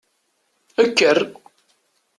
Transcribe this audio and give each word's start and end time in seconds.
Ekker! 0.85 1.17